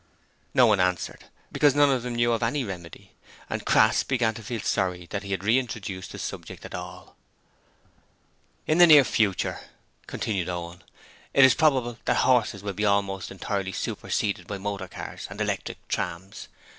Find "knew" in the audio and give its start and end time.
2.15-2.31